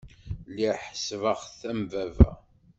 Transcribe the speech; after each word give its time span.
Lliɣ 0.51 0.75
ḥesbeɣ-t 0.87 1.59
am 1.69 1.81
baba. 1.91 2.31